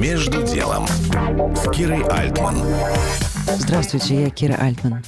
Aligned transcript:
Между 0.00 0.42
делом 0.42 0.86
с 1.54 1.70
Кирой 1.72 2.02
Альтман. 2.04 2.56
Здравствуйте, 3.58 4.22
я 4.22 4.30
Кира 4.30 4.54
Альтман. 4.54 5.04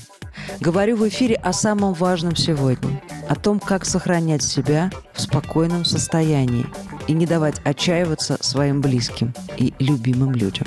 Говорю 0.60 0.96
в 0.96 1.08
эфире 1.08 1.36
о 1.36 1.54
самом 1.54 1.94
важном 1.94 2.36
сегодня. 2.36 3.02
О 3.26 3.34
том, 3.34 3.58
как 3.58 3.86
сохранять 3.86 4.42
себя 4.42 4.90
в 5.14 5.22
спокойном 5.22 5.86
состоянии 5.86 6.66
и 7.08 7.14
не 7.14 7.24
давать 7.24 7.58
отчаиваться 7.64 8.36
своим 8.42 8.82
близким 8.82 9.32
и 9.56 9.72
любимым 9.78 10.32
людям. 10.32 10.66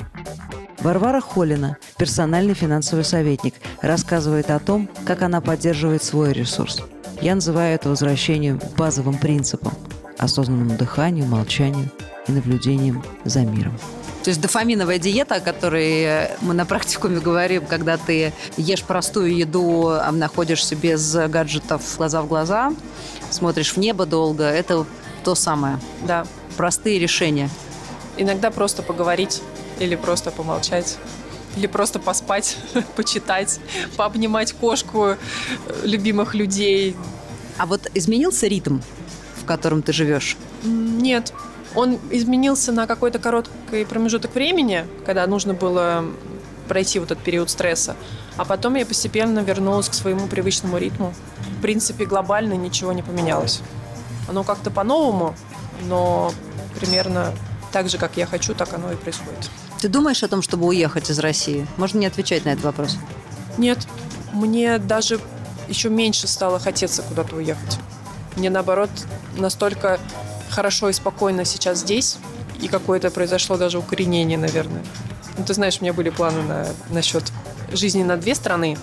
Варвара 0.80 1.20
Холина, 1.20 1.76
персональный 1.96 2.54
финансовый 2.54 3.04
советник, 3.04 3.54
рассказывает 3.80 4.50
о 4.50 4.58
том, 4.58 4.90
как 5.06 5.22
она 5.22 5.40
поддерживает 5.40 6.02
свой 6.02 6.32
ресурс. 6.32 6.82
Я 7.20 7.36
называю 7.36 7.76
это 7.76 7.90
возвращением 7.90 8.60
базовым 8.76 9.18
принципам– 9.18 9.72
осознанному 10.18 10.76
дыханию, 10.76 11.26
молчанию 11.26 11.90
и 12.28 12.32
наблюдением 12.32 13.02
за 13.24 13.40
миром. 13.40 13.78
То 14.26 14.30
есть 14.30 14.40
дофаминовая 14.40 14.98
диета, 14.98 15.36
о 15.36 15.40
которой 15.40 16.30
мы 16.40 16.52
на 16.52 16.66
практикуме 16.66 17.20
говорим, 17.20 17.64
когда 17.64 17.96
ты 17.96 18.32
ешь 18.56 18.82
простую 18.82 19.36
еду, 19.36 19.88
а 19.88 20.10
находишься 20.10 20.74
без 20.74 21.14
гаджетов 21.14 21.82
глаза 21.96 22.22
в 22.22 22.26
глаза, 22.26 22.72
смотришь 23.30 23.74
в 23.74 23.76
небо 23.76 24.04
долго, 24.04 24.42
это 24.42 24.84
то 25.22 25.36
самое. 25.36 25.78
Да. 26.04 26.26
Простые 26.56 26.98
решения. 26.98 27.48
Иногда 28.16 28.50
просто 28.50 28.82
поговорить 28.82 29.42
или 29.78 29.94
просто 29.94 30.32
помолчать. 30.32 30.98
Или 31.56 31.68
просто 31.68 31.98
поспать, 31.98 32.56
почитать, 32.96 33.60
пообнимать 33.96 34.52
кошку, 34.52 35.10
э, 35.10 35.16
любимых 35.84 36.34
людей. 36.34 36.96
А 37.58 37.66
вот 37.66 37.90
изменился 37.94 38.46
ритм, 38.46 38.80
в 39.40 39.44
котором 39.44 39.82
ты 39.82 39.92
живешь? 39.92 40.36
Нет, 40.64 41.32
он 41.76 41.98
изменился 42.10 42.72
на 42.72 42.86
какой-то 42.86 43.18
короткий 43.18 43.84
промежуток 43.84 44.34
времени, 44.34 44.86
когда 45.04 45.26
нужно 45.26 45.54
было 45.54 46.04
пройти 46.68 46.98
вот 46.98 47.10
этот 47.10 47.22
период 47.22 47.50
стресса. 47.50 47.94
А 48.36 48.44
потом 48.44 48.74
я 48.74 48.84
постепенно 48.84 49.40
вернулась 49.40 49.88
к 49.88 49.94
своему 49.94 50.26
привычному 50.26 50.78
ритму. 50.78 51.14
В 51.58 51.62
принципе, 51.62 52.06
глобально 52.06 52.54
ничего 52.54 52.92
не 52.92 53.02
поменялось. 53.02 53.60
Оно 54.28 54.42
как-то 54.42 54.70
по-новому, 54.70 55.34
но 55.86 56.32
примерно 56.80 57.32
так 57.72 57.88
же, 57.88 57.98
как 57.98 58.16
я 58.16 58.26
хочу, 58.26 58.54
так 58.54 58.72
оно 58.72 58.90
и 58.92 58.96
происходит. 58.96 59.50
Ты 59.80 59.88
думаешь 59.88 60.22
о 60.22 60.28
том, 60.28 60.42
чтобы 60.42 60.66
уехать 60.66 61.10
из 61.10 61.18
России? 61.18 61.66
Можно 61.76 61.98
не 61.98 62.06
отвечать 62.06 62.44
на 62.46 62.50
этот 62.50 62.64
вопрос. 62.64 62.96
Нет, 63.58 63.86
мне 64.32 64.78
даже 64.78 65.20
еще 65.68 65.90
меньше 65.90 66.26
стало 66.26 66.58
хотеться 66.58 67.02
куда-то 67.02 67.36
уехать. 67.36 67.78
Мне 68.36 68.50
наоборот 68.50 68.90
настолько 69.36 69.98
хорошо 70.56 70.88
и 70.88 70.94
спокойно 70.94 71.44
сейчас 71.44 71.80
здесь, 71.80 72.16
и 72.62 72.68
какое-то 72.68 73.10
произошло 73.10 73.58
даже 73.58 73.78
укоренение, 73.78 74.38
наверное. 74.38 74.82
Ну, 75.36 75.44
ты 75.44 75.52
знаешь, 75.52 75.76
у 75.80 75.84
меня 75.84 75.92
были 75.92 76.08
планы 76.08 76.40
на, 76.42 76.66
насчет 76.88 77.24
жизни 77.70 78.02
на 78.02 78.16
две 78.16 78.34
страны. 78.34 78.78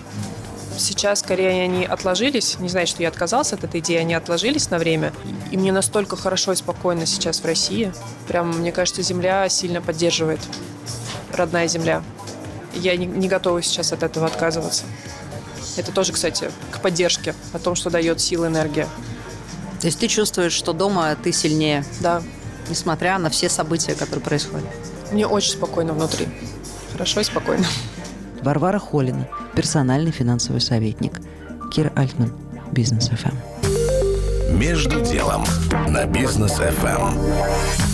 Сейчас 0.77 1.21
скорее 1.21 1.63
они 1.63 1.83
отложились. 1.85 2.59
Не 2.59 2.69
знаю, 2.69 2.85
что 2.85 3.01
я 3.01 3.09
отказался 3.09 3.55
от 3.55 3.63
этой 3.63 3.79
идеи, 3.79 3.97
они 3.97 4.13
отложились 4.13 4.69
на 4.69 4.77
время. 4.77 5.13
И 5.49 5.57
мне 5.57 5.71
настолько 5.71 6.15
хорошо 6.15 6.51
и 6.51 6.55
спокойно 6.55 7.07
сейчас 7.07 7.39
в 7.39 7.45
России. 7.45 7.91
Прям, 8.27 8.51
мне 8.51 8.71
кажется, 8.71 9.01
земля 9.01 9.49
сильно 9.49 9.81
поддерживает. 9.81 10.41
Родная 11.31 11.67
земля. 11.67 12.03
Я 12.75 12.95
не, 12.95 13.07
не 13.07 13.27
готова 13.27 13.63
сейчас 13.63 13.91
от 13.93 14.03
этого 14.03 14.27
отказываться. 14.27 14.83
Это 15.75 15.91
тоже, 15.91 16.13
кстати, 16.13 16.51
к 16.69 16.79
поддержке, 16.81 17.33
о 17.51 17.57
том, 17.57 17.73
что 17.73 17.89
дает 17.89 18.21
силы, 18.21 18.45
энергия. 18.45 18.87
То 19.83 19.87
есть 19.87 19.99
ты 19.99 20.07
чувствуешь, 20.07 20.53
что 20.53 20.71
дома 20.71 21.13
ты 21.21 21.33
сильнее? 21.33 21.83
Да. 21.99 22.21
Несмотря 22.69 23.17
на 23.17 23.29
все 23.29 23.49
события, 23.49 23.95
которые 23.95 24.23
происходят? 24.23 24.65
Мне 25.11 25.27
очень 25.27 25.51
спокойно 25.51 25.91
внутри. 25.91 26.29
Хорошо 26.93 27.19
и 27.19 27.25
спокойно. 27.25 27.65
Варвара 28.41 28.79
Холина, 28.79 29.27
персональный 29.57 30.11
финансовый 30.11 30.61
советник. 30.61 31.19
Кира 31.69 31.91
Альтман, 31.97 32.31
Бизнес 32.71 33.09
ФМ. 33.09 34.55
Между 34.57 35.01
делом 35.01 35.43
на 35.89 36.05
бизнес 36.05 36.53
ФМ. 36.53 37.92